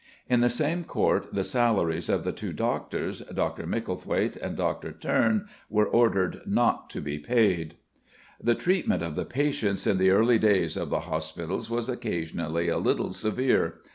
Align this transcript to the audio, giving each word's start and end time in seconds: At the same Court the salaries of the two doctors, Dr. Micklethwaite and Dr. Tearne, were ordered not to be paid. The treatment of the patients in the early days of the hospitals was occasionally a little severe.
At 0.31 0.41
the 0.41 0.49
same 0.49 0.83
Court 0.83 1.27
the 1.31 1.43
salaries 1.43 2.09
of 2.09 2.23
the 2.23 2.31
two 2.31 2.53
doctors, 2.53 3.21
Dr. 3.31 3.67
Micklethwaite 3.67 4.35
and 4.35 4.57
Dr. 4.57 4.91
Tearne, 4.91 5.45
were 5.69 5.85
ordered 5.87 6.41
not 6.47 6.89
to 6.89 7.01
be 7.01 7.19
paid. 7.19 7.75
The 8.41 8.55
treatment 8.55 9.03
of 9.03 9.13
the 9.13 9.25
patients 9.25 9.85
in 9.85 9.99
the 9.99 10.09
early 10.09 10.39
days 10.39 10.75
of 10.75 10.89
the 10.89 11.01
hospitals 11.01 11.69
was 11.69 11.87
occasionally 11.87 12.67
a 12.67 12.79
little 12.79 13.13
severe. 13.13 13.75